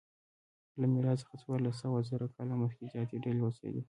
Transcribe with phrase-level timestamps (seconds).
[0.79, 1.35] له میلاد څخه
[1.77, 3.79] څوارلسزره کاله مخکې زیاتې ډلې اوسېدې.